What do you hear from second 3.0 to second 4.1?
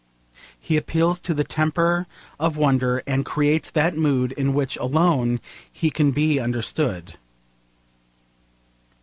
and creates that